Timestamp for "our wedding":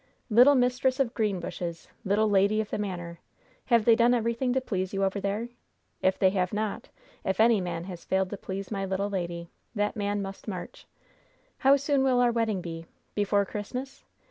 12.19-12.61